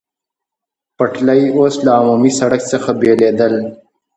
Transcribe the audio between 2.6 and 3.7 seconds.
څخه بېلېدل.